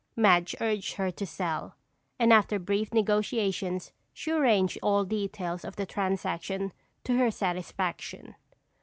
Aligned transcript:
Madge 0.15 0.55
urged 0.59 0.95
her 0.95 1.11
to 1.11 1.27
sell, 1.27 1.75
and 2.17 2.33
after 2.33 2.57
brief 2.57 2.91
negotiations, 2.91 3.91
she 4.11 4.31
arranged 4.31 4.79
all 4.81 5.03
details 5.05 5.63
of 5.63 5.75
the 5.75 5.85
transaction 5.85 6.73
to 7.03 7.19
her 7.19 7.29
satisfaction. 7.29 8.33